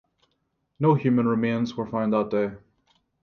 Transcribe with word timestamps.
No 0.79 0.95
human 0.95 1.27
remains 1.27 1.75
were 1.75 1.85
found 1.85 2.11
that 2.13 2.31
day. 2.31 2.53